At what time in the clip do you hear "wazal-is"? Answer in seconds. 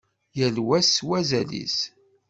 1.07-1.77